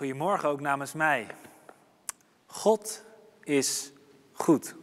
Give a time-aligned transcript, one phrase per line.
[0.00, 1.26] Goedemorgen ook namens mij.
[2.46, 3.02] God
[3.42, 3.92] is
[4.32, 4.74] goed.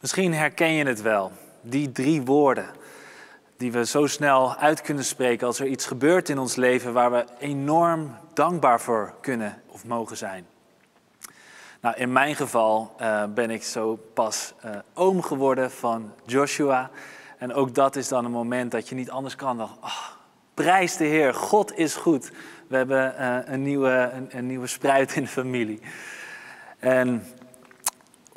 [0.00, 2.66] Misschien herken je het wel, die drie woorden
[3.56, 7.10] die we zo snel uit kunnen spreken als er iets gebeurt in ons leven waar
[7.10, 10.46] we enorm dankbaar voor kunnen of mogen zijn.
[11.80, 16.90] Nou, in mijn geval uh, ben ik zo pas uh, oom geworden van Joshua.
[17.38, 20.06] En ook dat is dan een moment dat je niet anders kan dan, oh,
[20.54, 22.30] prijs de Heer, God is goed.
[22.74, 25.80] We hebben uh, een, nieuwe, een, een, nieuwe spruit in de familie.
[26.78, 27.26] En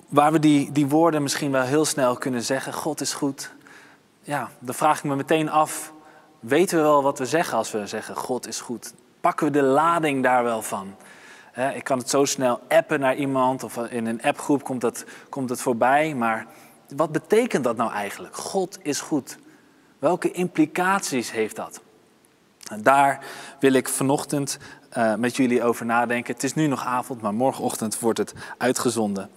[0.07, 3.51] waar we die, die woorden misschien wel heel snel kunnen zeggen, God is goed.
[4.21, 5.93] Ja, dan vraag ik me meteen af,
[6.39, 8.93] weten we wel wat we zeggen als we zeggen God is goed?
[9.21, 10.95] Pakken we de lading daar wel van?
[11.73, 15.49] ik kan het zo snel appen naar iemand of in een appgroep komt het, komt
[15.49, 16.15] het voorbij.
[16.15, 16.45] Maar
[16.95, 18.35] wat betekent dat nou eigenlijk?
[18.35, 19.37] God is goed.
[19.99, 21.81] Welke implicaties heeft dat?
[22.75, 23.19] Daar
[23.59, 24.57] wil ik vanochtend
[24.97, 26.33] uh, met jullie over nadenken.
[26.33, 29.29] Het is nu nog avond, maar morgenochtend wordt het uitgezonden.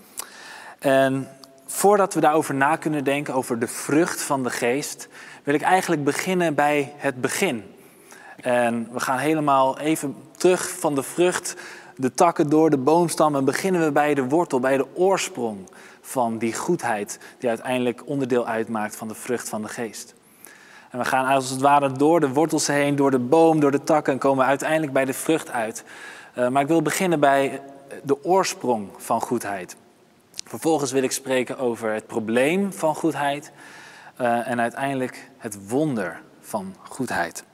[0.78, 1.28] En
[1.66, 5.08] voordat we daarover na kunnen denken, over de vrucht van de geest,
[5.44, 7.64] wil ik eigenlijk beginnen bij het begin.
[8.36, 11.56] En we gaan helemaal even terug van de vrucht
[11.96, 16.38] de takken door de boomstam en beginnen we bij de wortel, bij de oorsprong van
[16.38, 20.14] die goedheid die uiteindelijk onderdeel uitmaakt van de vrucht van de geest.
[20.90, 23.84] En we gaan als het ware door de wortels heen, door de boom, door de
[23.84, 25.84] takken en komen uiteindelijk bij de vrucht uit.
[26.38, 27.60] Uh, maar ik wil beginnen bij
[28.02, 29.76] de oorsprong van goedheid.
[30.44, 33.52] Vervolgens wil ik spreken over het probleem van goedheid
[34.20, 37.44] uh, en uiteindelijk het wonder van goedheid.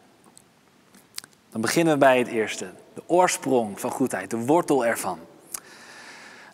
[1.51, 5.19] Dan beginnen we bij het eerste, de oorsprong van goedheid, de wortel ervan.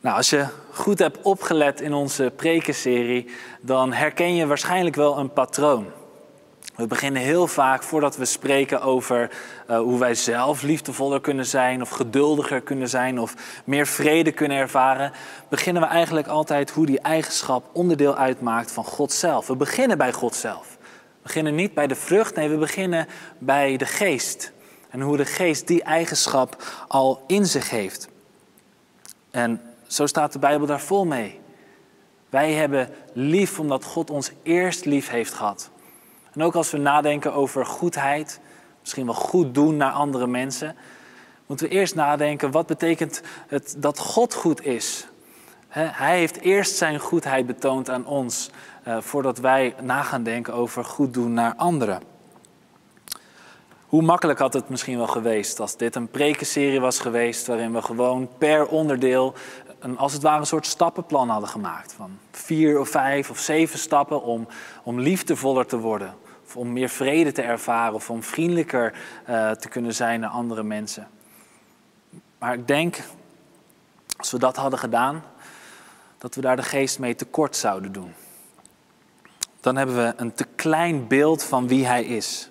[0.01, 3.31] Nou, als je goed hebt opgelet in onze prekenserie,
[3.61, 5.87] dan herken je waarschijnlijk wel een patroon.
[6.77, 9.31] We beginnen heel vaak, voordat we spreken over
[9.71, 14.57] uh, hoe wij zelf liefdevoller kunnen zijn, of geduldiger kunnen zijn, of meer vrede kunnen
[14.57, 15.13] ervaren,
[15.49, 19.47] beginnen we eigenlijk altijd hoe die eigenschap onderdeel uitmaakt van God zelf.
[19.47, 20.77] We beginnen bij God zelf.
[20.81, 23.07] We beginnen niet bij de vrucht, nee, we beginnen
[23.39, 24.53] bij de geest.
[24.91, 28.09] En hoe de geest die eigenschap al in zich heeft.
[29.31, 31.41] En zo staat de Bijbel daar vol mee.
[32.31, 35.71] Wij hebben lief omdat God ons eerst lief heeft gehad.
[36.33, 38.41] En ook als we nadenken over goedheid,
[38.81, 40.77] misschien wel goed doen naar andere mensen,
[41.47, 45.07] moeten we eerst nadenken wat betekent het dat God goed is.
[45.69, 48.51] Hij heeft eerst zijn goedheid betoond aan ons,
[48.83, 52.03] eh, voordat wij na gaan denken over goed doen naar anderen.
[53.87, 57.83] Hoe makkelijk had het misschien wel geweest als dit een prekenserie was geweest waarin we
[57.83, 59.35] gewoon per onderdeel
[59.79, 61.93] een, als het ware een soort stappenplan hadden gemaakt.
[61.93, 64.47] Van vier of vijf of zeven stappen om,
[64.83, 66.15] om liefdevoller te worden.
[66.57, 68.95] Om meer vrede te ervaren of om vriendelijker
[69.29, 71.09] uh, te kunnen zijn naar andere mensen.
[72.39, 72.99] Maar ik denk,
[74.17, 75.25] als we dat hadden gedaan,
[76.19, 78.15] dat we daar de geest mee tekort zouden doen.
[79.61, 82.51] Dan hebben we een te klein beeld van wie hij is.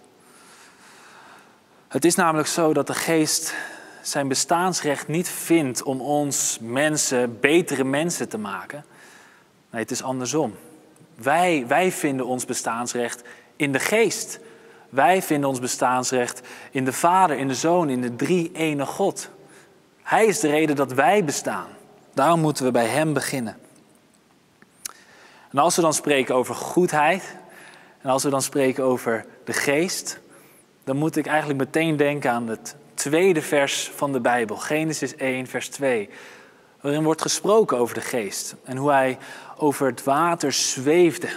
[1.88, 3.54] Het is namelijk zo dat de geest
[4.02, 8.86] zijn bestaansrecht niet vindt om ons mensen betere mensen te maken.
[9.70, 10.56] Nee, het is andersom.
[11.16, 13.22] Wij, wij vinden ons bestaansrecht
[13.62, 14.40] in de geest.
[14.90, 16.42] Wij vinden ons bestaansrecht
[16.72, 19.30] in de Vader, in de Zoon, in de drie ene God.
[20.04, 21.68] Hij is de reden dat wij bestaan.
[22.14, 23.58] Daarom moeten we bij Hem beginnen.
[25.52, 27.36] En als we dan spreken over goedheid,
[28.02, 30.20] en als we dan spreken over de geest,
[30.84, 35.48] dan moet ik eigenlijk meteen denken aan het tweede vers van de Bijbel, Genesis 1,
[35.48, 36.10] vers 2,
[36.82, 39.18] waarin wordt gesproken over de geest en hoe hij
[39.58, 41.30] over het water zweefde.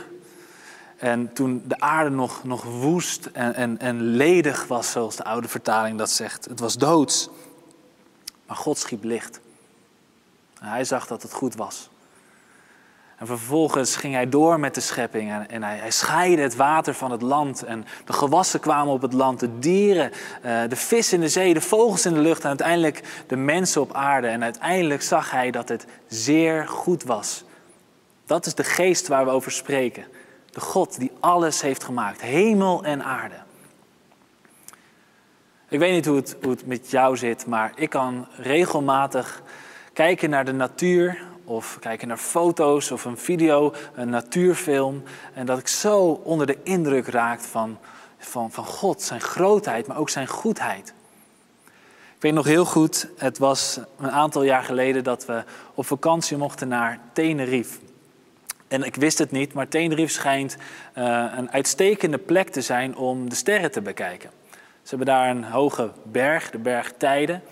[0.97, 5.49] En toen de aarde nog, nog woest en, en, en ledig was, zoals de oude
[5.49, 6.45] vertaling dat zegt.
[6.45, 7.29] Het was doods.
[8.47, 9.41] Maar God schiep licht.
[10.61, 11.89] En hij zag dat het goed was.
[13.17, 16.95] En vervolgens ging hij door met de schepping en, en hij, hij, scheidde het water
[16.95, 17.63] van het land.
[17.63, 20.11] En de gewassen kwamen op het land, de dieren,
[20.45, 23.81] uh, de vis in de zee, de vogels in de lucht en uiteindelijk de mensen
[23.81, 24.27] op aarde.
[24.27, 27.45] En uiteindelijk zag hij dat het zeer goed was.
[28.27, 30.05] Dat is de geest waar we over spreken.
[30.55, 33.35] De God die alles heeft gemaakt, hemel en aarde.
[35.69, 39.43] Ik weet niet hoe het, hoe het met jou zit, maar ik kan regelmatig
[39.93, 45.03] kijken naar de natuur of kijken naar foto's of een video, een natuurfilm.
[45.35, 47.79] En dat ik zo onder de indruk raak van,
[48.19, 50.95] van, van God, zijn grootheid, maar ook zijn goedheid.
[52.15, 56.37] Ik weet nog heel goed, het was een aantal jaar geleden dat we op vakantie
[56.37, 57.79] mochten naar Tenerife.
[58.69, 60.57] En ik wist het niet, maar Tenerife schijnt
[60.99, 64.31] uh, een uitstekende plek te zijn om de sterren te bekijken.
[64.83, 67.43] Ze hebben daar een hoge berg, de berg Tijden.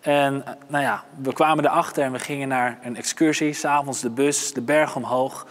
[0.00, 4.10] En eh, nou ja, we kwamen erachter en we gingen naar een excursie, s'avonds de
[4.10, 5.46] bus, de berg omhoog.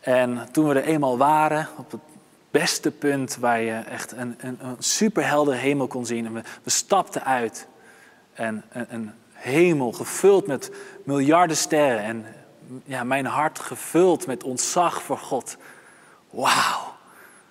[0.00, 2.00] En toen we er eenmaal waren, op het
[2.50, 6.26] beste punt waar je echt een, een, een superhelder hemel kon zien.
[6.26, 7.66] En we, we stapten uit.
[8.32, 10.70] En een, een hemel gevuld met
[11.04, 12.02] miljarden sterren.
[12.02, 12.26] En
[12.84, 15.56] ja, mijn hart gevuld met ontzag voor God.
[16.30, 16.94] Wauw,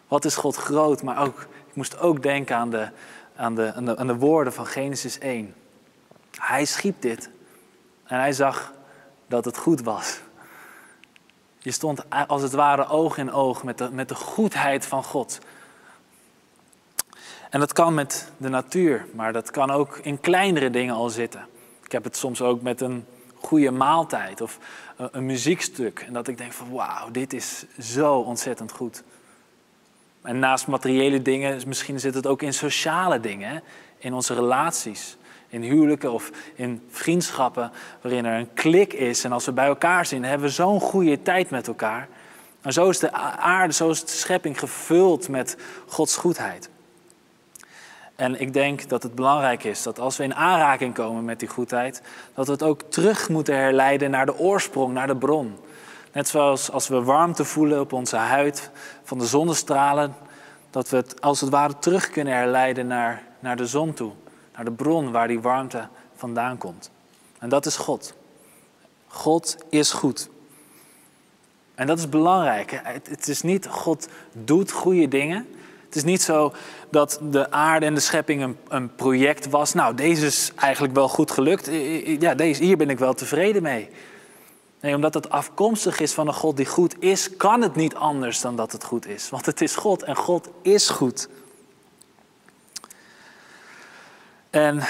[0.08, 1.04] wat is God groot.
[1.04, 2.90] Maar ook, ik moest ook denken aan de,
[3.36, 5.54] aan de, aan de, aan de woorden van Genesis 1.
[6.40, 7.30] Hij schiep dit
[8.04, 8.74] en hij zag
[9.28, 10.20] dat het goed was.
[11.58, 15.40] Je stond als het ware oog in oog met de, met de goedheid van God.
[17.50, 21.48] En dat kan met de natuur, maar dat kan ook in kleinere dingen al zitten.
[21.84, 23.06] Ik heb het soms ook met een
[23.36, 24.58] goede maaltijd of
[25.12, 26.00] een, muziekstuk.
[26.00, 29.04] En dat ik denk van wauw, dit is zo ontzettend goed.
[30.22, 33.64] En naast materiële dingen, misschien zit het ook in sociale dingen,
[33.98, 35.18] in onze relaties
[35.50, 39.24] in huwelijken of in vriendschappen, waarin er een klik is.
[39.24, 42.08] En als we bij elkaar zijn, hebben we zo'n goede tijd met elkaar.
[42.62, 45.58] En zo is de aarde, zo is de schepping gevuld met
[45.88, 46.70] Gods goedheid.
[48.20, 51.50] En ik denk dat het belangrijk is dat als we in aanraking komen met die
[51.50, 52.02] goedheid,
[52.34, 55.58] dat we het ook terug moeten herleiden naar de oorsprong, naar de bron.
[56.14, 58.72] Net zoals als we warmte voelen op onze huid
[59.04, 60.16] van de zonnestralen,
[60.70, 64.12] dat we het als het ware terug kunnen herleiden naar, naar de zon toe
[64.60, 66.92] naar de bron waar die warmte vandaan komt.
[67.38, 68.14] En dat is God.
[69.08, 70.30] God is goed.
[71.76, 72.82] En dat is belangrijk.
[72.84, 75.48] Het is niet God doet goede dingen.
[75.86, 76.54] Het is niet zo
[76.92, 79.74] dat de aarde en de schepping een, een project was.
[79.74, 81.70] Nou, deze is eigenlijk wel goed gelukt.
[82.20, 83.90] Ja, deze, hier ben ik wel tevreden mee.
[84.80, 88.42] Nee, omdat het afkomstig is van een God die goed is, kan het niet anders
[88.42, 89.30] dan dat het goed is.
[89.30, 91.30] Want het is God en God is goed.
[94.50, 94.84] En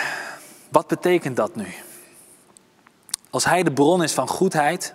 [0.69, 1.67] wat betekent dat nu?
[3.29, 4.93] Als Hij de bron is van goedheid,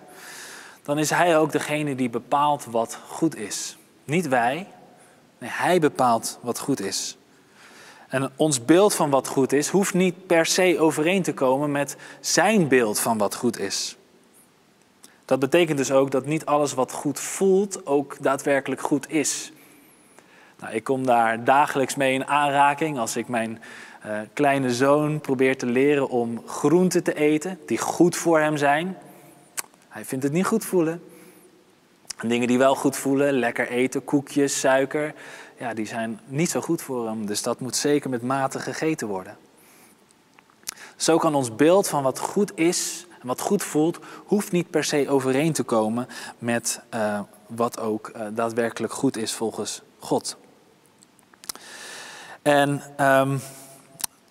[0.83, 3.77] dan is Hij ook degene die bepaalt wat goed is.
[4.03, 4.67] Niet wij,
[5.37, 7.17] nee, Hij bepaalt wat goed is.
[8.07, 11.95] En ons beeld van wat goed is, hoeft niet per se overeen te komen met
[12.19, 13.97] Zijn beeld van wat goed is.
[15.25, 19.51] Dat betekent dus ook dat niet alles wat goed voelt ook daadwerkelijk goed is.
[20.59, 23.61] Nou, ik kom daar dagelijks mee in aanraking als ik mijn
[24.05, 28.97] uh, kleine zoon probeert te leren om groenten te eten die goed voor hem zijn.
[29.87, 31.03] Hij vindt het niet goed voelen.
[32.15, 35.13] En dingen die wel goed voelen, lekker eten, koekjes, suiker,
[35.57, 37.25] ja, die zijn niet zo goed voor hem.
[37.25, 39.37] Dus dat moet zeker met mate gegeten worden.
[40.95, 44.83] Zo kan ons beeld van wat goed is en wat goed voelt, hoeft niet per
[44.83, 46.07] se overeen te komen
[46.37, 50.37] met uh, wat ook uh, daadwerkelijk goed is volgens God.
[52.41, 53.41] En um,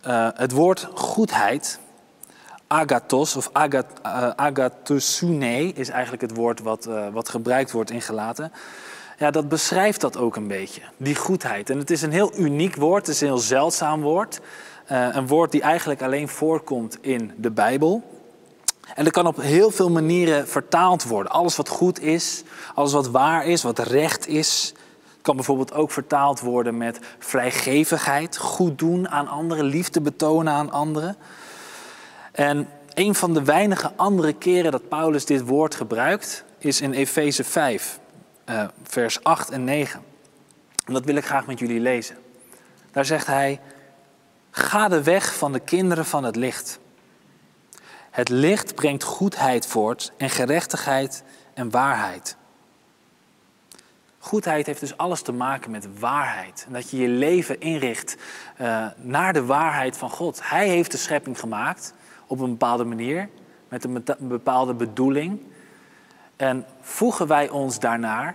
[0.07, 1.79] uh, het woord goedheid,
[2.75, 8.03] agathos of agat, uh, agathosune, is eigenlijk het woord wat, uh, wat gebruikt wordt in
[8.03, 8.53] gelaten.
[9.19, 11.71] Ja, dat beschrijft dat ook een beetje, die goedheid.
[11.71, 14.41] En het is een heel uniek woord, het is een heel zeldzaam woord.
[14.87, 18.03] een woord die eigenlijk alleen voorkomt in de Bijbel.
[18.95, 21.33] En dat kan op heel veel manieren vertaald worden.
[21.33, 22.43] Alles wat goed is,
[22.75, 24.75] alles wat waar is, wat recht is,
[25.23, 31.17] kan bijvoorbeeld ook vertaald worden met vrijgevigheid, goed doen aan anderen, liefde betonen aan anderen.
[32.35, 37.45] En een van de weinige andere keren dat Paulus dit woord gebruikt, is in Efeze
[37.45, 37.99] 5,
[38.49, 40.03] uh, vers 8 en 9.
[40.85, 42.17] En dat wil ik graag met jullie lezen.
[42.93, 43.61] Daar zegt hij:
[44.51, 46.79] Ga de weg van de kinderen van het licht.
[48.11, 51.23] Het licht brengt goedheid voort en gerechtigheid
[51.55, 52.37] en waarheid.
[54.19, 56.65] Goedheid heeft dus alles te maken met waarheid.
[56.67, 58.17] En dat je je leven inricht
[58.61, 60.49] uh, naar de waarheid van God.
[60.49, 61.95] Hij heeft de schepping gemaakt
[62.27, 63.29] op een bepaalde manier,
[63.69, 65.41] met een bepaalde bedoeling.
[66.37, 68.35] En voegen wij ons daarnaar,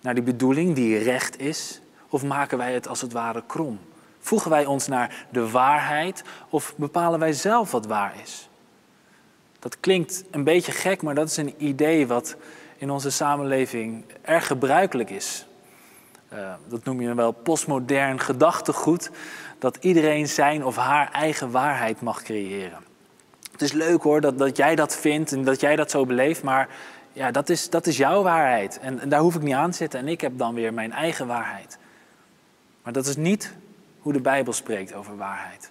[0.00, 3.78] naar die bedoeling die recht is, of maken wij het als het ware krom?
[4.18, 8.48] Voegen wij ons naar de waarheid of bepalen wij zelf wat waar is?
[9.58, 12.36] Dat klinkt een beetje gek, maar dat is een idee wat
[12.76, 15.46] in onze samenleving erg gebruikelijk is.
[16.32, 19.10] Uh, dat noem je wel postmodern gedachtegoed,
[19.58, 22.85] dat iedereen zijn of haar eigen waarheid mag creëren.
[23.56, 26.42] Het is leuk hoor dat, dat jij dat vindt en dat jij dat zo beleeft,
[26.42, 26.68] maar
[27.12, 28.78] ja, dat, is, dat is jouw waarheid.
[28.78, 30.92] En, en daar hoef ik niet aan te zitten en ik heb dan weer mijn
[30.92, 31.78] eigen waarheid.
[32.82, 33.52] Maar dat is niet
[34.00, 35.70] hoe de Bijbel spreekt over waarheid.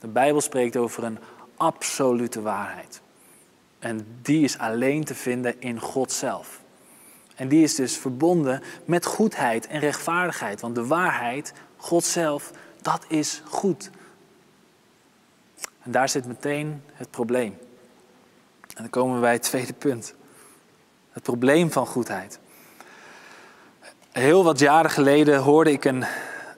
[0.00, 1.18] De Bijbel spreekt over een
[1.56, 3.00] absolute waarheid.
[3.78, 6.60] En die is alleen te vinden in God zelf.
[7.34, 10.60] En die is dus verbonden met goedheid en rechtvaardigheid.
[10.60, 12.50] Want de waarheid, God zelf,
[12.82, 13.90] dat is goed.
[15.82, 17.58] En daar zit meteen het probleem.
[18.60, 20.14] En dan komen we bij het tweede punt.
[21.12, 22.38] Het probleem van goedheid.
[24.10, 26.04] Heel wat jaren geleden hoorde ik een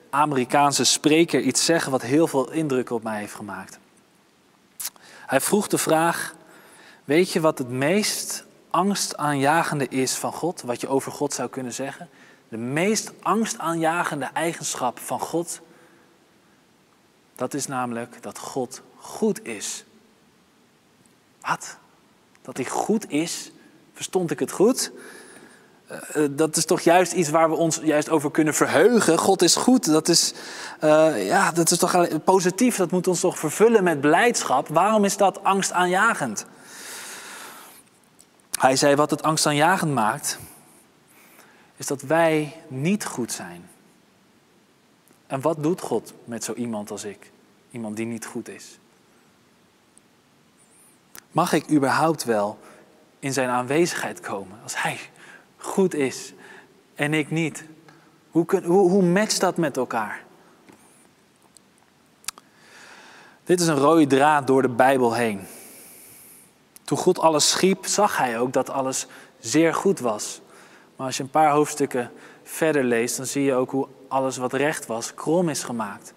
[0.09, 3.79] Amerikaanse spreker iets zeggen wat heel veel indruk op mij heeft gemaakt.
[5.25, 6.35] Hij vroeg de vraag:
[7.03, 10.61] Weet je wat het meest angstaanjagende is van God?
[10.61, 12.09] Wat je over God zou kunnen zeggen?
[12.49, 15.61] De meest angstaanjagende eigenschap van God,
[17.35, 19.85] dat is namelijk dat God goed is.
[21.41, 21.77] Wat?
[22.41, 23.51] Dat hij goed is?
[23.93, 24.91] Verstond ik het goed?
[26.15, 29.17] Uh, dat is toch juist iets waar we ons juist over kunnen verheugen.
[29.17, 29.85] God is goed.
[29.85, 30.33] Dat is,
[30.83, 32.75] uh, ja, dat is toch positief.
[32.75, 34.67] Dat moet ons toch vervullen met blijdschap.
[34.67, 36.45] Waarom is dat angstaanjagend?
[38.59, 40.39] Hij zei wat het angstaanjagend maakt,
[41.75, 43.69] is dat wij niet goed zijn.
[45.27, 47.31] En wat doet God met zo iemand als ik?
[47.71, 48.77] Iemand die niet goed is.
[51.33, 52.59] Mag ik überhaupt wel
[53.19, 54.99] in zijn aanwezigheid komen als hij
[55.57, 56.33] goed is
[56.95, 57.65] en ik niet?
[58.31, 60.23] Hoe, kun, hoe, hoe matcht dat met elkaar?
[63.43, 65.41] Dit is een rode draad door de Bijbel heen.
[66.83, 69.07] Toen God alles schiep, zag hij ook dat alles
[69.39, 70.41] zeer goed was.
[70.95, 72.11] Maar als je een paar hoofdstukken
[72.43, 76.13] verder leest, dan zie je ook hoe alles wat recht was, krom is gemaakt.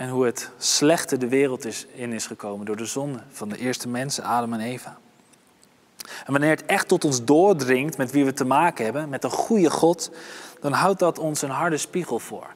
[0.00, 3.58] En hoe het slechte de wereld is, in is gekomen door de zonde van de
[3.58, 4.98] eerste mensen, Adam en Eva.
[6.24, 9.30] En wanneer het echt tot ons doordringt met wie we te maken hebben, met een
[9.30, 10.10] goede God,
[10.60, 12.46] dan houdt dat ons een harde spiegel voor.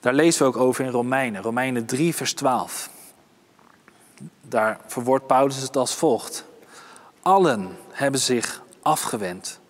[0.00, 2.90] Daar lezen we ook over in Romeinen, Romeinen 3, vers 12.
[4.40, 6.44] Daar verwoordt Paulus het als volgt.
[7.22, 9.60] Allen hebben zich afgewend.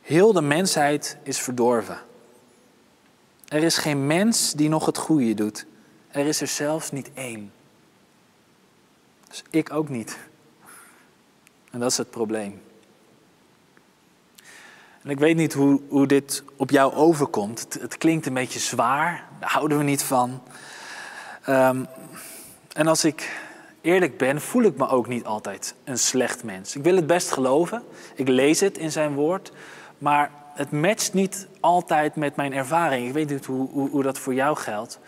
[0.00, 2.08] Heel de mensheid is verdorven.
[3.50, 5.66] Er is geen mens die nog het goede doet.
[6.08, 7.52] Er is er zelfs niet één.
[9.28, 10.18] Dus ik ook niet.
[11.70, 12.62] En dat is het probleem.
[15.02, 17.66] En ik weet niet hoe, hoe dit op jou overkomt.
[17.80, 20.42] Het, klinkt een beetje zwaar, daar houden we niet van.
[21.48, 21.86] Um,
[22.72, 23.40] en als ik
[23.80, 26.76] eerlijk ben, voel ik me ook niet altijd een slecht mens.
[26.76, 27.82] Ik wil het best geloven,
[28.14, 29.52] ik lees het in zijn woord,
[29.98, 33.06] maar het matcht niet altijd met mijn ervaring.
[33.06, 34.98] Ik weet niet hoe, hoe, hoe dat voor jou geldt,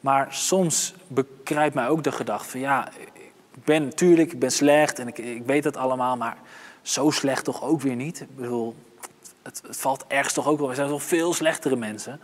[0.00, 4.98] maar soms bekruipt mij ook de gedachte van ja, ik ben natuurlijk, ik ben slecht
[4.98, 6.36] en ik, ik weet het allemaal, maar
[6.82, 8.20] zo slecht toch ook weer niet.
[8.20, 8.74] Ik bedoel,
[9.42, 10.68] het, valt ergens toch ook wel.
[10.68, 12.20] Er zijn toch veel slechtere mensen.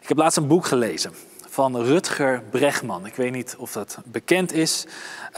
[0.00, 1.12] Ik heb laatst een boek gelezen
[1.48, 3.06] van Rutger Bregman.
[3.06, 4.86] Ik weet niet of dat bekend is.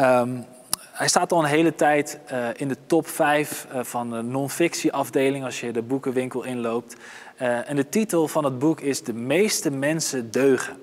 [0.01, 0.47] Um,
[0.93, 4.93] hij staat al een hele tijd uh, in de top 5 uh, van de non-fictie
[4.93, 6.97] afdeling als je de boekenwinkel inloopt.
[7.43, 10.77] Uh, en de titel van het boek is De meeste mensen deugen.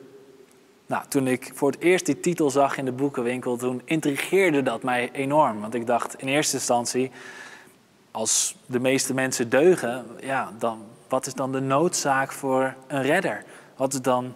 [0.85, 4.83] Nou, toen ik voor het eerst die titel zag in de boekenwinkel, toen intrigeerde dat
[4.83, 5.61] mij enorm.
[5.61, 7.11] Want ik dacht in eerste instantie,
[8.11, 13.43] als de meeste mensen deugen, ja, dan, wat is dan de noodzaak voor een redder?
[13.75, 14.35] Wat is dan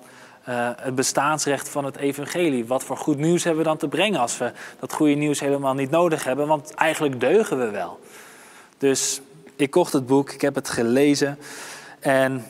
[0.49, 2.65] uh, het bestaansrecht van het evangelie.
[2.65, 5.73] Wat voor goed nieuws hebben we dan te brengen als we dat goede nieuws helemaal
[5.73, 6.47] niet nodig hebben?
[6.47, 7.99] Want eigenlijk deugen we wel.
[8.77, 9.21] Dus
[9.55, 11.39] ik kocht het boek, ik heb het gelezen.
[11.99, 12.45] En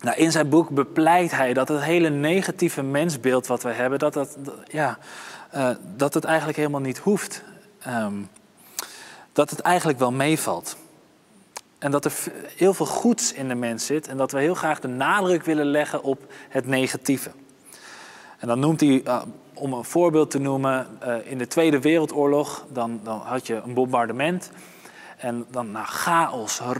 [0.00, 4.12] nou, in zijn boek bepleit hij dat het hele negatieve mensbeeld wat we hebben, dat,
[4.12, 4.98] dat, ja,
[5.54, 7.42] uh, dat het eigenlijk helemaal niet hoeft.
[7.88, 8.28] Um,
[9.32, 10.76] dat het eigenlijk wel meevalt.
[11.82, 12.12] En dat er
[12.56, 15.66] heel veel goeds in de mens zit en dat we heel graag de nadruk willen
[15.66, 17.30] leggen op het negatieve.
[18.38, 19.22] En dan noemt hij, uh,
[19.54, 23.74] om een voorbeeld te noemen, uh, in de Tweede Wereldoorlog, dan, dan had je een
[23.74, 24.50] bombardement.
[25.16, 26.70] En dan nou, chaos, uh,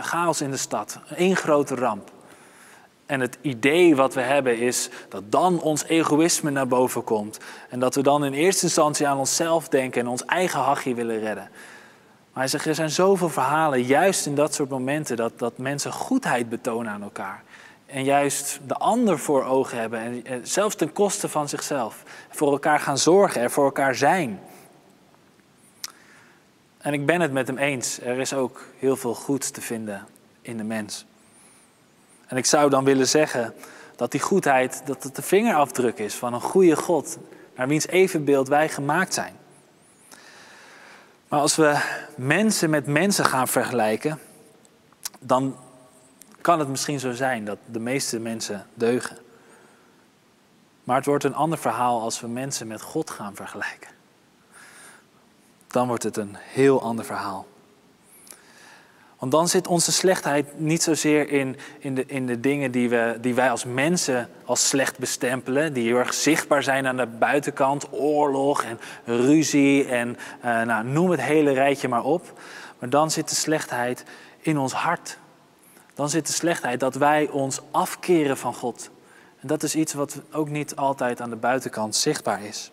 [0.00, 2.10] chaos in de stad, één grote ramp.
[3.06, 7.38] En het idee wat we hebben is dat dan ons egoïsme naar boven komt.
[7.68, 11.20] En dat we dan in eerste instantie aan onszelf denken en ons eigen hachje willen
[11.20, 11.48] redden.
[12.32, 15.92] Maar hij zegt, er zijn zoveel verhalen, juist in dat soort momenten, dat, dat mensen
[15.92, 17.42] goedheid betonen aan elkaar.
[17.86, 22.02] En juist de ander voor ogen hebben, en, en zelfs ten koste van zichzelf.
[22.30, 24.40] Voor elkaar gaan zorgen, er voor elkaar zijn.
[26.78, 30.06] En ik ben het met hem eens, er is ook heel veel goeds te vinden
[30.42, 31.06] in de mens.
[32.26, 33.54] En ik zou dan willen zeggen
[33.96, 37.18] dat die goedheid, dat het de vingerafdruk is van een goede God,
[37.56, 39.34] naar wiens evenbeeld wij gemaakt zijn.
[41.32, 41.78] Maar als we
[42.16, 44.20] mensen met mensen gaan vergelijken,
[45.20, 45.56] dan
[46.40, 49.18] kan het misschien zo zijn dat de meeste mensen deugen.
[50.84, 53.90] Maar het wordt een ander verhaal als we mensen met God gaan vergelijken.
[55.66, 57.46] Dan wordt het een heel ander verhaal.
[59.22, 63.18] Want dan zit onze slechtheid niet zozeer in, in, de, in de dingen die, we,
[63.20, 67.86] die wij als mensen als slecht bestempelen, die heel erg zichtbaar zijn aan de buitenkant,
[67.90, 72.40] oorlog en ruzie en uh, nou, noem het hele rijtje maar op.
[72.78, 74.04] Maar dan zit de slechtheid
[74.40, 75.18] in ons hart.
[75.94, 78.90] Dan zit de slechtheid dat wij ons afkeren van God.
[79.40, 82.70] En dat is iets wat ook niet altijd aan de buitenkant zichtbaar is.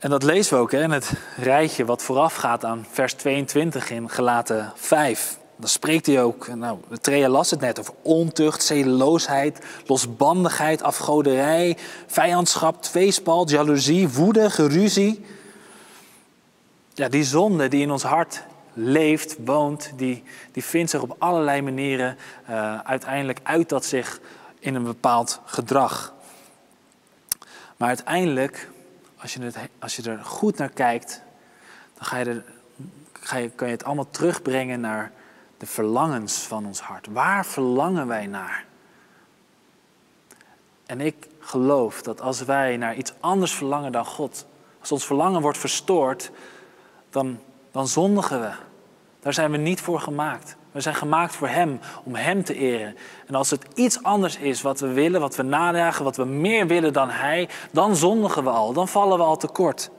[0.00, 4.10] En dat lezen we ook hè, in het rijtje wat voorafgaat aan vers 22 in
[4.10, 5.38] Gelaten 5.
[5.56, 11.76] Dan spreekt hij ook, nou, Trea las het net over ontucht, zedeloosheid, losbandigheid, afgoderij,
[12.06, 15.24] vijandschap, tweespalt, jaloezie, woede, geruzie.
[16.94, 18.42] Ja, die zonde die in ons hart
[18.72, 22.16] leeft, woont, die, die vindt zich op allerlei manieren,
[22.50, 24.20] uh, uiteindelijk uit dat zich
[24.58, 26.14] in een bepaald gedrag.
[27.76, 28.68] Maar uiteindelijk
[29.20, 31.22] als je, het, als je er goed naar kijkt,
[31.94, 32.44] dan ga je er,
[33.12, 35.12] ga je, kan je het allemaal terugbrengen naar
[35.58, 37.06] de verlangens van ons hart.
[37.06, 38.64] Waar verlangen wij naar?
[40.86, 44.46] En ik geloof dat als wij naar iets anders verlangen dan God,
[44.80, 46.30] als ons verlangen wordt verstoord,
[47.10, 47.38] dan,
[47.70, 48.52] dan zondigen we.
[49.20, 50.56] Daar zijn we niet voor gemaakt.
[50.72, 52.96] We zijn gemaakt voor Hem, om Hem te eren.
[53.26, 56.66] En als het iets anders is wat we willen, wat we nadragen, wat we meer
[56.66, 59.90] willen dan Hij, dan zondigen we al, dan vallen we al tekort.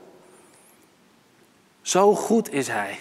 [1.82, 2.98] Zo goed is Hij.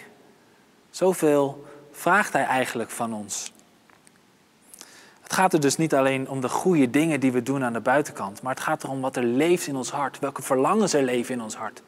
[0.89, 3.51] Zoveel vraagt Hij eigenlijk van ons.
[5.21, 7.79] Het gaat er dus niet alleen om de goede dingen die we doen aan de
[7.79, 11.33] buitenkant, maar het gaat erom wat er leeft in ons hart, welke verlangens er leven
[11.33, 11.81] in ons hart.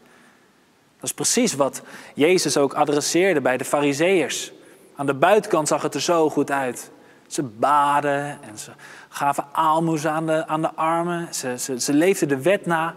[0.95, 1.81] Dat is precies wat
[2.13, 4.51] Jezus ook adresseerde bij de Fariseërs.
[4.95, 6.91] Aan de buitenkant zag het er zo goed uit.
[7.27, 8.71] Ze baden en ze
[9.09, 11.33] gaven aalmoes aan de, aan de armen.
[11.33, 12.95] Ze, ze, ze leefden de wet na.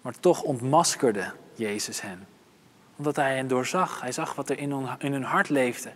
[0.00, 2.26] Maar toch ontmaskerde Jezus hen.
[2.96, 4.00] Omdat hij hen doorzag.
[4.00, 5.92] Hij zag wat er in hun, in hun hart leefde.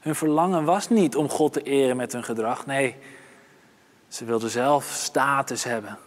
[0.00, 2.66] Hun verlangen was niet om God te eren met hun gedrag.
[2.66, 2.96] Nee,
[4.08, 5.98] ze wilden zelf status hebben.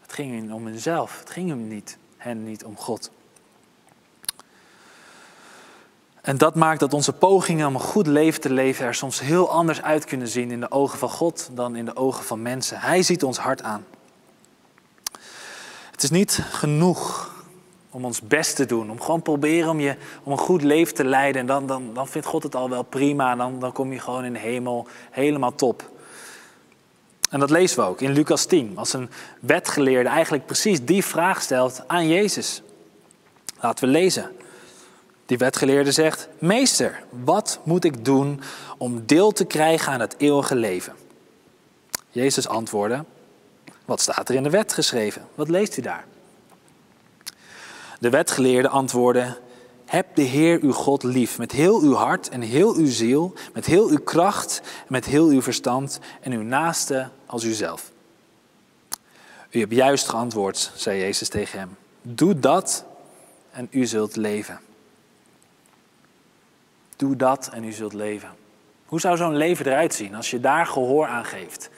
[0.00, 1.18] Het ging hen om hunzelf.
[1.18, 3.10] Het ging hem niet, hen niet om God.
[6.28, 9.50] En dat maakt dat onze pogingen om een goed leven te leven er soms heel
[9.50, 12.80] anders uit kunnen zien in de ogen van God dan in de ogen van mensen.
[12.80, 13.84] Hij ziet ons hart aan.
[15.90, 17.34] Het is niet genoeg
[17.90, 21.04] om ons best te doen, om gewoon proberen om, je, om een goed leven te
[21.04, 21.40] leiden.
[21.40, 24.24] En dan, dan, dan vindt God het al wel prima dan, dan kom je gewoon
[24.24, 25.90] in de hemel helemaal top.
[27.30, 29.10] En dat lezen we ook in Lucas 10, als een
[29.40, 32.62] wetgeleerde eigenlijk precies die vraag stelt aan Jezus.
[33.60, 34.37] Laten we lezen.
[35.28, 38.40] Die wetgeleerde zegt: Meester, wat moet ik doen
[38.78, 40.92] om deel te krijgen aan het eeuwige leven?
[42.10, 43.04] Jezus antwoordde:
[43.84, 45.26] Wat staat er in de wet geschreven?
[45.34, 46.04] Wat leest u daar?
[48.00, 49.38] De wetgeleerde antwoordde:
[49.84, 53.66] Heb de Heer uw God lief met heel uw hart en heel uw ziel, met
[53.66, 57.90] heel uw kracht met heel uw verstand en uw naaste als uzelf.
[59.50, 61.76] U hebt juist geantwoord, zei Jezus tegen hem.
[62.02, 62.84] Doe dat
[63.50, 64.60] en u zult leven.
[66.98, 68.28] Doe dat en u zult leven.
[68.86, 71.70] Hoe zou zo'n leven eruit zien als je daar gehoor aan geeft?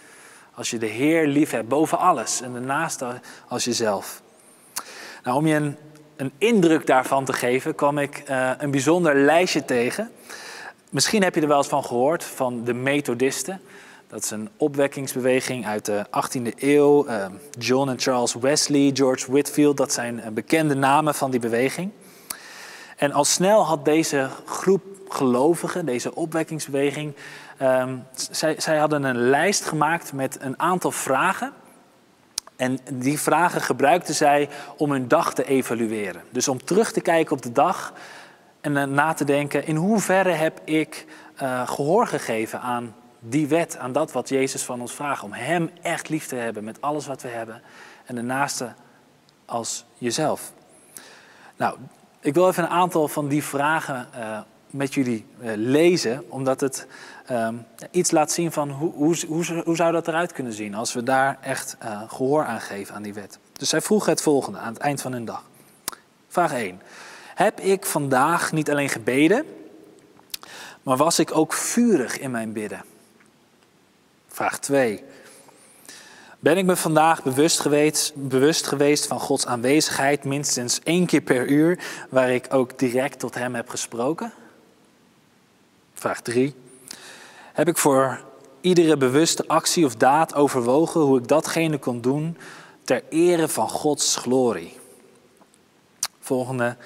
[0.54, 3.02] Als je de Heer lief hebt boven alles en daarnaast
[3.48, 4.22] als jezelf.
[5.24, 5.76] Nou, om je een,
[6.16, 10.10] een indruk daarvan te geven, kwam ik uh, een bijzonder lijstje tegen.
[10.90, 13.60] Misschien heb je er wel eens van gehoord, van de Methodisten.
[14.08, 17.06] Dat is een opwekkingsbeweging uit de 18e eeuw.
[17.06, 17.26] Uh,
[17.58, 21.90] John en Charles Wesley, George Whitfield, dat zijn bekende namen van die beweging.
[22.96, 27.14] En al snel had deze groep gelovigen, deze opwekkingsbeweging,
[27.62, 31.52] um, zij, zij hadden een lijst gemaakt met een aantal vragen.
[32.56, 36.22] En die vragen gebruikten zij om hun dag te evalueren.
[36.30, 37.92] Dus om terug te kijken op de dag
[38.60, 41.06] en na te denken: in hoeverre heb ik
[41.42, 45.22] uh, gehoor gegeven aan die wet, aan dat wat Jezus van ons vraagt.
[45.22, 47.62] Om Hem echt lief te hebben met alles wat we hebben
[48.04, 48.72] en de naaste
[49.44, 50.52] als jezelf.
[51.56, 51.76] Nou,
[52.20, 54.38] ik wil even een aantal van die vragen uh,
[54.70, 56.86] met jullie uh, lezen, omdat het
[57.30, 60.92] um, iets laat zien van hoe, hoe, hoe, hoe, zou dat eruit kunnen zien als
[60.92, 63.38] we daar echt uh, gehoor aan geven aan die wet.
[63.52, 65.44] Dus zij vroegen het volgende aan het eind van hun dag.
[66.28, 66.80] Vraag 1.
[67.34, 69.44] Heb ik vandaag niet alleen gebeden,
[70.82, 72.84] maar was ik ook vurig in mijn bidden?
[74.28, 75.04] Vraag 2.
[76.38, 81.46] Ben ik me vandaag bewust geweest, bewust geweest van Gods aanwezigheid minstens één keer per
[81.46, 81.78] uur,
[82.10, 84.32] waar ik ook direct tot Hem heb gesproken?
[86.00, 86.54] Vraag 3.
[87.52, 88.24] Heb ik voor
[88.60, 92.38] iedere bewuste actie of daad overwogen hoe ik datgene kon doen
[92.84, 94.78] ter ere van Gods glorie?
[96.20, 96.76] Volgende.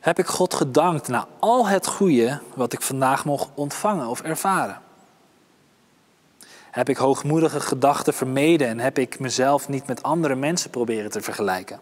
[0.00, 4.80] Heb ik God gedankt na al het goede wat ik vandaag mocht ontvangen of ervaren?
[6.70, 11.20] Heb ik hoogmoedige gedachten vermeden en heb ik mezelf niet met andere mensen proberen te
[11.20, 11.80] vergelijken?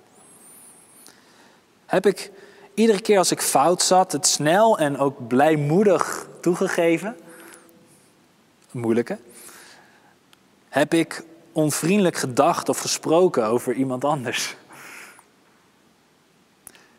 [1.87, 2.30] Heb ik
[2.77, 7.17] iedere keer als ik fout zat het snel en ook blijmoedig toegegeven?
[8.71, 9.19] Moeilijke.
[10.69, 14.57] Heb ik onvriendelijk gedacht of gesproken over iemand anders?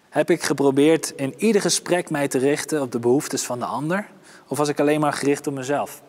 [0.09, 4.07] Heb ik geprobeerd in ieder gesprek mij te richten op de behoeftes van de ander?
[4.47, 6.01] Of was ik alleen maar gericht op mezelf?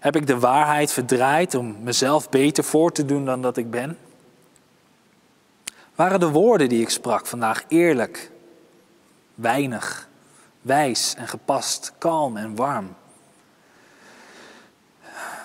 [0.00, 3.98] Heb ik de waarheid verdraaid om mezelf beter voor te doen dan dat ik ben?
[5.94, 8.30] Waren de woorden die ik sprak vandaag eerlijk,
[9.34, 10.08] weinig,
[10.60, 12.94] wijs en gepast, kalm en warm?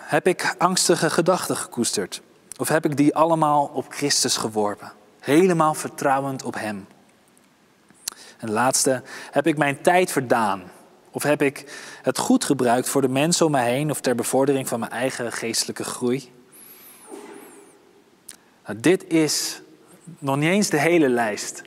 [0.08, 2.22] Heb ik angstige gedachten gekoesterd?
[2.58, 4.92] Of heb ik die allemaal op Christus geworpen?
[5.20, 6.88] Helemaal vertrouwend op Hem.
[8.38, 10.72] En laatste, heb ik mijn tijd verdaan?
[11.12, 14.68] Of heb ik het goed gebruikt voor de mensen om mij heen of ter bevordering
[14.68, 16.32] van mijn eigen geestelijke groei?
[18.66, 19.62] Nou, dit is
[20.20, 21.62] nog niet eens de hele lijst.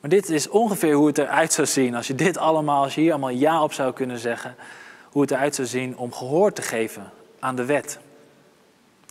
[0.00, 3.00] Maar dit is ongeveer hoe het eruit zou zien als je dit allemaal, als je
[3.00, 4.56] hier allemaal ja op zou kunnen zeggen,
[5.04, 7.98] hoe het eruit zou zien om gehoor te geven aan de wet.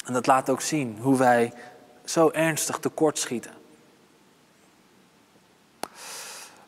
[0.06, 1.54] En dat laat ook zien hoe wij
[2.06, 3.52] zo ernstig tekortschieten.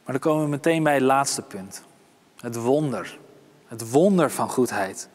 [0.03, 1.83] Maar dan komen we meteen bij het laatste punt.
[2.39, 3.17] Het wonder.
[3.67, 5.09] Het wonder van goedheid.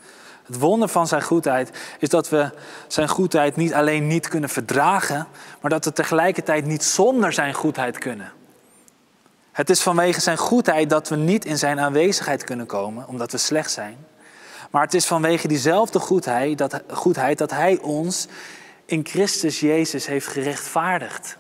[0.47, 2.51] Het wonder van zijn goedheid is dat we
[2.87, 5.27] zijn goedheid niet alleen niet kunnen verdragen,
[5.61, 8.33] maar dat we tegelijkertijd niet zonder zijn goedheid kunnen.
[9.53, 13.39] Het is vanwege zijn goedheid dat we niet in zijn aanwezigheid kunnen komen, omdat we
[13.39, 13.97] slecht zijn.
[14.71, 18.27] Maar het is vanwege diezelfde goedheid dat, goedheid dat hij ons
[18.85, 21.37] in Christus Jezus heeft gerechtvaardigd.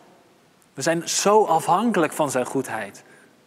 [0.75, 3.03] We zijn zo afhankelijk van zijn goedheid.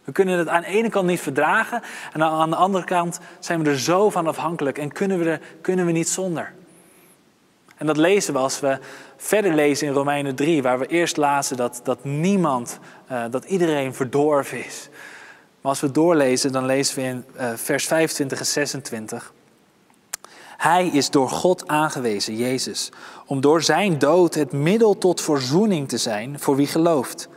[0.10, 1.82] We kunnen het aan de ene kant niet verdragen
[2.14, 5.42] en aan de andere kant zijn we er zo van afhankelijk en kunnen we, er,
[5.62, 6.54] kunnen we niet zonder.
[7.78, 8.80] En dat lezen we als we
[9.18, 12.80] verder lezen in Romeinen 3, waar we eerst lazen dat, dat niemand,
[13.12, 14.90] uh, dat iedereen verdorven is.
[15.62, 19.34] Maar als we doorlezen, dan lezen we in uh, vers 25 en 26.
[20.58, 22.92] Hij is door God aangewezen, Jezus,
[23.26, 27.30] om door zijn dood het middel tot verzoening te zijn voor wie gelooft.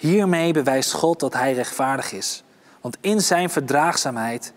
[0.00, 2.42] Hiermee bewijst God dat Hij rechtvaardig is.
[2.80, 4.52] Want in Zijn verdraagzaamheid,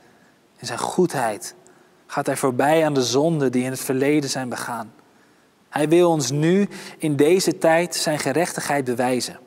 [0.57, 1.55] in Zijn goedheid,
[2.07, 4.93] gaat Hij voorbij aan de zonden die in het verleden zijn begaan.
[5.69, 9.39] Hij wil ons nu in deze tijd Zijn gerechtigheid bewijzen.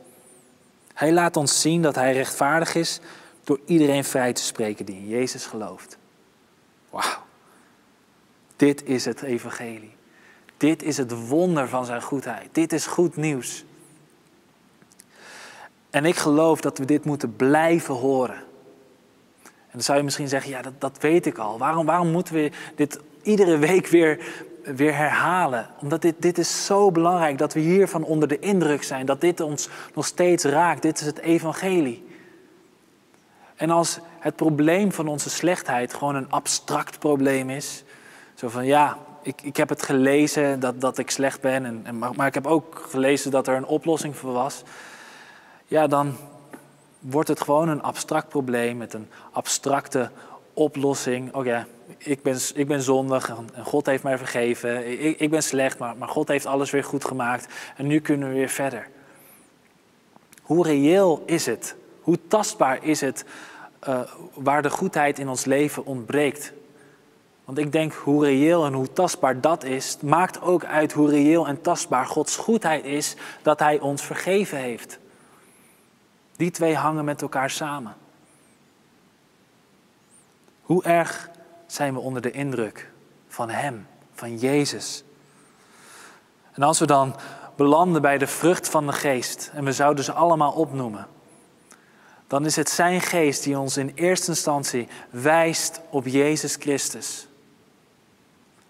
[0.95, 3.01] Hij laat ons zien dat Hij rechtvaardig is
[3.45, 5.99] door iedereen vrij te spreken die in Jezus gelooft.
[6.91, 7.25] Wauw.
[8.57, 9.97] Dit is het evangelie.
[10.57, 12.49] Dit is het wonder van zijn goedheid.
[12.53, 13.65] Dit is goed nieuws.
[15.97, 18.37] En ik geloof dat we dit moeten blijven horen.
[19.45, 21.59] En dan zou je misschien zeggen, ja, dat, dat weet ik al.
[21.59, 24.27] Waarom, waarom moeten we dit iedere week weer,
[24.63, 25.67] weer herhalen?
[25.81, 29.07] Omdat dit, dit is zo belangrijk dat we hiervan onder de indruk zijn.
[29.07, 30.83] Dat dit ons nog steeds raakt.
[30.83, 32.07] Dit is het evangelie.
[33.55, 37.85] En als het probleem van onze slechtheid gewoon een abstract probleem is.
[38.35, 41.65] Zo van, ja, ik, ik heb het gelezen dat, dat ik slecht ben.
[41.65, 44.63] En, en, maar ik heb ook gelezen dat er een oplossing voor was
[45.67, 46.17] ja, dan
[46.99, 50.11] wordt het gewoon een abstract probleem met een abstracte
[50.53, 51.35] oplossing.
[51.35, 51.67] Oké,
[51.99, 54.91] ik, ben, ik ben zondig en God heeft mij vergeven.
[55.05, 57.55] Ik, ik ben slecht, maar, maar God heeft alles weer goed gemaakt.
[57.77, 58.89] En nu kunnen we weer verder.
[60.43, 61.77] Hoe reëel is het?
[62.01, 63.25] Hoe tastbaar is het
[63.89, 64.01] uh,
[64.35, 66.53] waar de goedheid in ons leven ontbreekt?
[67.45, 71.47] Want ik denk hoe reëel en hoe tastbaar dat is, maakt ook uit hoe reëel
[71.47, 74.99] en tastbaar Gods goedheid is dat Hij ons vergeven heeft.
[76.37, 77.95] Die twee hangen met elkaar samen.
[80.63, 81.31] Hoe erg
[81.67, 82.91] zijn we onder de indruk
[83.29, 85.05] van Hem, van Jezus?
[86.53, 87.17] En als we dan
[87.57, 91.07] belanden bij de vrucht van de geest en we zouden ze allemaal opnoemen,
[92.27, 97.29] dan is het Zijn geest die ons in eerste instantie wijst op Jezus Christus.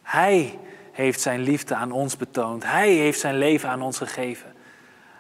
[0.03, 0.59] Hij
[0.93, 2.65] heeft Zijn liefde aan ons betoond.
[2.65, 4.55] Hij heeft Zijn leven aan ons gegeven.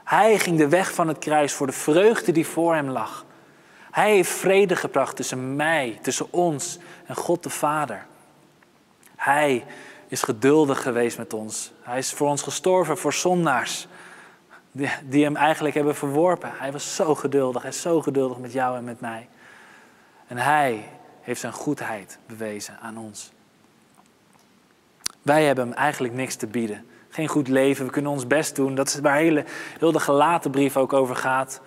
[0.07, 3.25] Hij ging de weg van het kruis voor de vreugde die voor hem lag.
[3.91, 8.07] Hij heeft vrede gebracht tussen mij, tussen ons en God de Vader.
[9.17, 9.65] Hij
[10.09, 11.73] is geduldig geweest met ons.
[11.83, 13.87] Hij is voor ons gestorven, voor zondaars
[15.03, 16.53] die, hem eigenlijk hebben verworpen.
[16.55, 19.29] Hij was zo geduldig, hij is zo geduldig met jou en met mij.
[20.27, 20.89] En hij
[21.21, 23.33] heeft zijn goedheid bewezen aan ons.
[25.23, 26.87] Wij hebben hem eigenlijk niks te bieden
[27.17, 28.75] geen goed leven, we kunnen ons best doen.
[28.75, 29.45] Dat is waar hele,
[29.79, 31.61] heel de gelaten brief ook over gaat.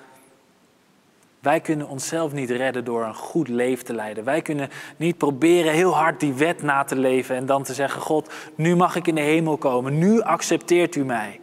[1.40, 4.24] Wij kunnen onszelf niet redden door een goed leven te leiden.
[4.24, 8.02] Wij kunnen niet proberen heel hard die wet na te leven en dan te zeggen:
[8.02, 9.98] God, nu mag ik in de hemel komen.
[9.98, 11.40] Nu accepteert u mij.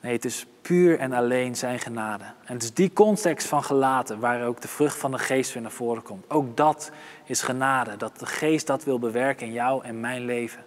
[0.00, 2.24] Nee, het is puur en alleen zijn genade.
[2.24, 5.62] En het is die context van gelaten waar ook de vrucht van de geest weer
[5.62, 6.30] naar voren komt.
[6.30, 6.90] Ook dat
[7.24, 10.65] is genade, dat de geest dat wil bewerken in jou en mijn leven.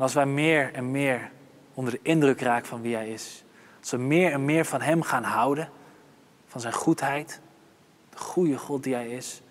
[0.00, 1.30] En als wij meer en meer
[1.74, 3.44] onder de indruk raken van wie hij is,
[3.80, 5.68] als we meer en meer van hem gaan houden,
[6.46, 7.40] van zijn goedheid,
[8.10, 9.42] de goede God die hij is,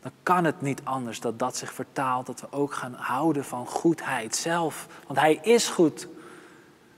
[0.00, 3.66] dan kan het niet anders dat dat zich vertaalt, dat we ook gaan houden van
[3.66, 4.86] goedheid zelf.
[5.06, 6.08] Want hij is goed.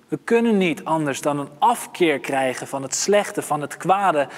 [0.08, 4.28] We kunnen niet anders dan een afkeer krijgen van het slechte, van het kwade,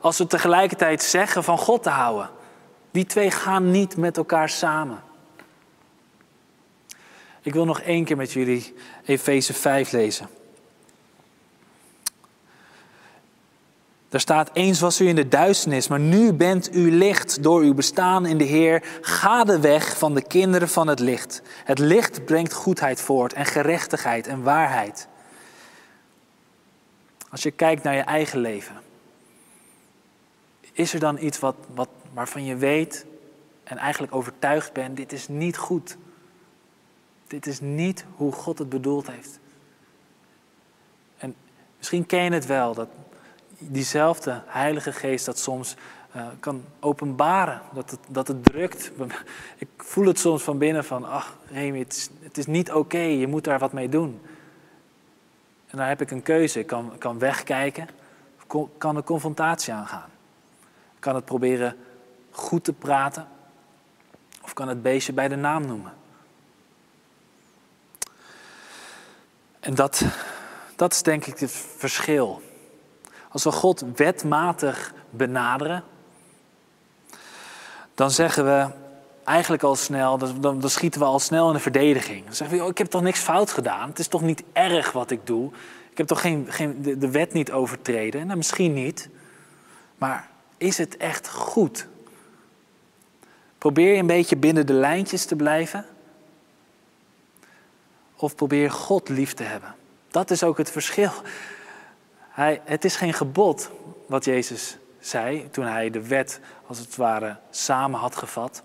[0.00, 2.30] als we tegelijkertijd zeggen van God te houden.
[2.90, 5.06] Die twee gaan niet met elkaar samen.
[7.48, 10.28] Ik wil nog één keer met jullie Efeze 5 lezen.
[14.08, 17.74] Daar staat, eens was u in de duisternis, maar nu bent u licht door uw
[17.74, 18.82] bestaan in de Heer.
[19.00, 21.42] Ga de weg van de kinderen van het licht.
[21.64, 25.08] Het licht brengt goedheid voort en gerechtigheid en waarheid.
[27.30, 28.80] Als je kijkt naar je eigen leven,
[30.72, 33.06] is er dan iets wat, wat, waarvan je weet
[33.64, 35.96] en eigenlijk overtuigd bent, dit is niet goed.
[37.28, 39.38] Dit is niet hoe God het bedoeld heeft.
[41.18, 41.34] En
[41.76, 42.88] misschien ken je het wel, dat
[43.58, 45.76] diezelfde Heilige Geest dat soms
[46.16, 48.92] uh, kan openbaren, dat het, dat het drukt.
[49.56, 52.98] Ik voel het soms van binnen van, ach Remy, het is, het is niet oké,
[52.98, 54.20] je moet daar wat mee doen.
[55.66, 56.58] En dan heb ik een keuze.
[56.58, 57.88] Ik kan, kan wegkijken
[58.78, 60.08] kan de confrontatie aangaan.
[60.94, 61.76] Ik kan het proberen
[62.30, 63.28] goed te praten
[64.42, 65.92] of kan het beestje bij de naam noemen.
[69.68, 70.02] En dat,
[70.76, 72.42] dat is denk ik het verschil.
[73.28, 75.84] Als we God wetmatig benaderen,
[77.94, 78.68] dan zeggen we
[79.24, 82.24] eigenlijk al snel, dan, dan, schieten we al snel in de verdediging.
[82.24, 83.88] Dan zeggen we, ik heb toch niks fout gedaan?
[83.88, 85.50] Het is toch niet erg wat ik doe?
[85.90, 88.26] Ik heb toch geen, geen, de, de wet niet overtreden?
[88.26, 89.08] Nou, misschien niet.
[89.98, 91.86] Maar is het echt goed?
[93.58, 95.84] Probeer je een beetje binnen de lijntjes te blijven?
[98.20, 99.74] Of probeer God lief te hebben?
[100.10, 101.10] Dat is ook het verschil.
[102.18, 103.70] Hij, het is geen gebod
[104.06, 108.62] wat Jezus zei toen hij de wet als het ware samen had gevat.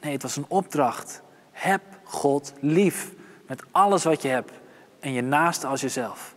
[0.00, 1.22] Nee, het was een opdracht.
[1.52, 3.12] Heb God lief
[3.46, 4.52] met alles wat je hebt
[5.00, 6.34] en je naaste als jezelf.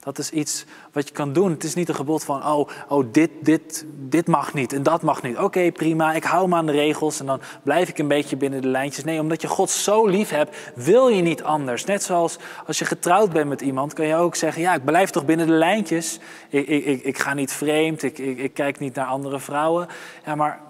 [0.00, 1.50] Dat is iets wat je kan doen.
[1.50, 5.02] Het is niet een gebod van, oh, oh dit, dit, dit mag niet en dat
[5.02, 5.38] mag niet.
[5.38, 8.62] Oké, prima, ik hou me aan de regels en dan blijf ik een beetje binnen
[8.62, 9.04] de lijntjes.
[9.04, 11.84] Nee, omdat je God zo lief hebt, wil je niet anders.
[11.84, 15.10] Net zoals als je getrouwd bent met iemand, kan je ook zeggen, ja, ik blijf
[15.10, 16.18] toch binnen de lijntjes.
[16.48, 19.88] Ik, ik, ik, ik ga niet vreemd, ik, ik, ik kijk niet naar andere vrouwen.
[20.24, 20.60] Ja, maar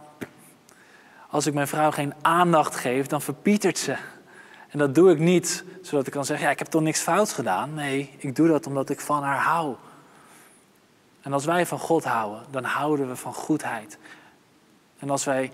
[1.29, 3.97] als ik mijn vrouw geen aandacht geef, dan verpietert ze.
[4.71, 7.33] En dat doe ik niet zodat ik kan zeggen, ja, ik heb toch niks fout
[7.33, 7.75] gedaan.
[7.75, 9.75] Nee, ik doe dat omdat ik van haar hou.
[11.21, 13.99] En als wij van God houden, dan houden we van goedheid.
[14.99, 15.51] En als wij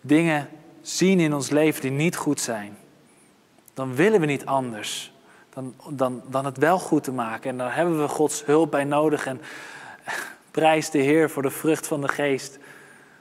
[0.00, 0.48] dingen
[0.80, 2.76] zien in ons leven die niet goed zijn,
[3.74, 5.12] dan willen we niet anders
[5.56, 7.50] dan, dan, dan het wel goed te maken.
[7.50, 9.26] En daar hebben we Gods hulp bij nodig.
[9.26, 9.40] En
[10.50, 12.58] prijs de Heer voor de vrucht van de geest.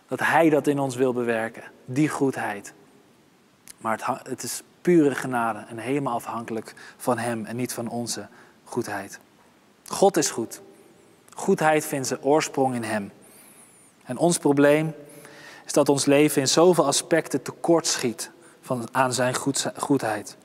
[0.08, 2.74] Dat Hij dat in ons wil bewerken, die goedheid.
[3.78, 8.28] Maar het, het is pure genade en helemaal afhankelijk van Hem en niet van onze
[8.64, 9.20] goedheid.
[9.88, 10.62] God is goed.
[11.34, 13.12] Goedheid vindt zijn oorsprong in Hem.
[14.04, 14.94] En ons probleem
[15.66, 19.36] is dat ons leven in zoveel aspecten tekort schiet van, aan Zijn
[19.76, 20.38] goedheid.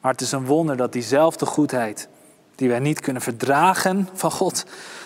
[0.00, 2.08] Maar het is een wonder dat diezelfde goedheid,
[2.54, 4.64] die wij niet kunnen verdragen van God,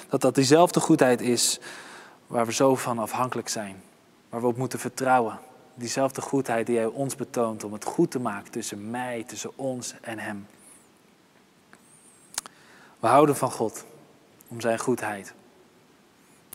[0.09, 1.61] dat dat diezelfde goedheid is
[2.27, 3.83] waar we zo van afhankelijk zijn,
[4.29, 5.39] waar we op moeten vertrouwen
[5.75, 9.95] diezelfde goedheid die Hij ons betoont om het goed te maken tussen mij, tussen ons
[10.01, 10.47] en Hem.
[12.99, 13.85] We houden van God
[14.49, 15.35] om Zijn goedheid.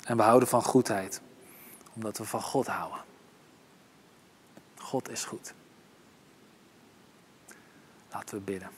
[0.04, 1.22] En we houden van goedheid
[1.98, 3.00] omdat we van God houden.
[4.78, 5.54] God is goed.
[8.12, 8.70] Laten we bidden.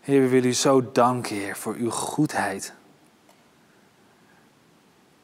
[0.00, 2.74] Heer, we willen u zo danken, Heer, voor uw goedheid.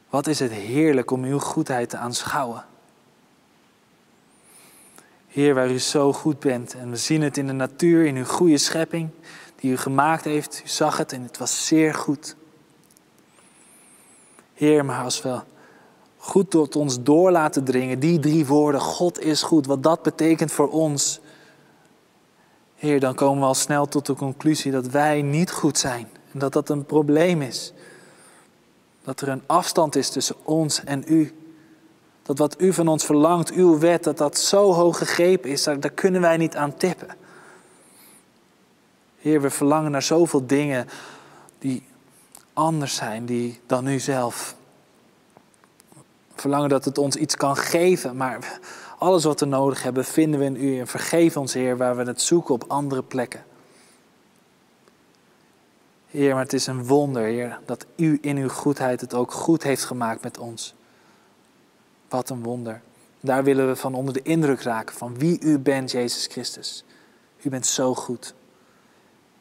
[0.09, 2.65] Wat is het heerlijk om uw goedheid te aanschouwen.
[5.27, 8.25] Heer, waar u zo goed bent en we zien het in de natuur, in uw
[8.25, 9.09] goede schepping
[9.55, 10.61] die u gemaakt heeft.
[10.65, 12.35] U zag het en het was zeer goed.
[14.53, 15.39] Heer, maar als we
[16.17, 20.51] goed tot ons door laten dringen, die drie woorden, God is goed, wat dat betekent
[20.51, 21.19] voor ons.
[22.75, 26.39] Heer, dan komen we al snel tot de conclusie dat wij niet goed zijn en
[26.39, 27.73] dat dat een probleem is.
[29.09, 31.35] Dat er een afstand is tussen ons en u.
[32.23, 35.89] Dat wat u van ons verlangt, uw wet, dat dat zo hoog gegrepen is, daar,
[35.89, 37.07] kunnen wij niet aan tippen.
[39.17, 40.87] Heer, we verlangen naar zoveel dingen
[41.59, 41.85] die
[42.53, 44.55] anders zijn die, dan u zelf.
[45.93, 48.59] We verlangen dat het ons iets kan geven, maar
[48.97, 50.79] alles wat we nodig hebben vinden we in u.
[50.79, 53.43] En vergeef ons, Heer, waar we het zoeken op andere plekken.
[56.09, 59.63] Heer, maar het is een wonder, Heer, dat u in uw goedheid het ook goed
[59.63, 60.73] heeft gemaakt met ons.
[62.07, 62.81] Wat een wonder.
[63.19, 66.83] Daar willen we van onder de indruk raken van wie u bent, Jezus Christus.
[67.41, 68.33] U bent zo goed.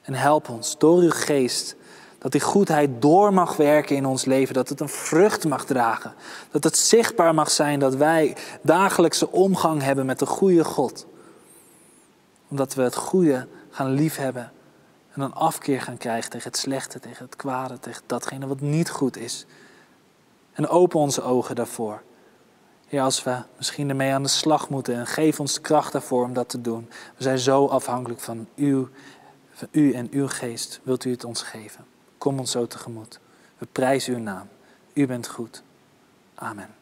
[0.03, 1.77] En help ons door uw geest
[2.19, 6.15] dat die goedheid door mag werken in ons leven, dat het een vrucht mag dragen,
[6.51, 11.07] dat het zichtbaar mag zijn dat wij dagelijkse omgang hebben met de goede God.
[12.49, 14.53] Omdat we het goede gaan liefhebben
[15.19, 18.91] en een afkeer gaan krijgen tegen het slechte, tegen het kwade, tegen datgene wat niet
[18.91, 19.47] goed is.
[20.53, 22.03] En open onze ogen daarvoor.
[22.89, 26.33] Ja, als we misschien ermee aan de slag moeten en geef ons kracht daarvoor om
[26.33, 26.89] dat te doen.
[27.17, 28.89] We zijn zo afhankelijk van u,
[29.51, 30.81] van u en uw geest.
[30.83, 31.85] Wilt u het ons geven?
[32.19, 33.21] Kom ons zo tegemoet.
[33.59, 34.49] We prijzen uw naam.
[34.93, 35.63] U bent goed.
[36.35, 36.75] Amen.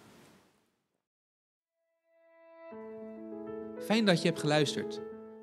[3.85, 5.01] Fijn dat je hebt geluisterd.